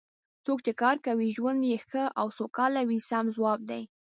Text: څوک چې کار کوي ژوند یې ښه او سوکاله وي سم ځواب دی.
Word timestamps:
څوک 0.45 0.59
چې 0.65 0.71
کار 0.81 0.95
کوي 1.05 1.29
ژوند 1.37 1.61
یې 1.71 1.77
ښه 1.87 2.03
او 2.19 2.27
سوکاله 2.37 2.81
وي 2.89 2.99
سم 3.09 3.25
ځواب 3.35 3.59
دی. 3.69 3.83